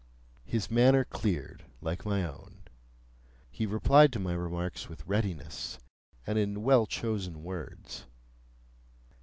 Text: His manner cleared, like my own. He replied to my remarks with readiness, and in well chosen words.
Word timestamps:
His 0.45 0.71
manner 0.71 1.05
cleared, 1.05 1.63
like 1.79 2.07
my 2.07 2.23
own. 2.23 2.63
He 3.51 3.67
replied 3.67 4.11
to 4.13 4.19
my 4.19 4.33
remarks 4.33 4.89
with 4.89 5.05
readiness, 5.05 5.77
and 6.25 6.39
in 6.39 6.63
well 6.63 6.87
chosen 6.87 7.43
words. 7.43 8.07